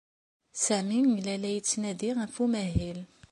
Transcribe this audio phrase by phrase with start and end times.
[0.63, 2.99] Sami yella la yettnadi ɣef umahil.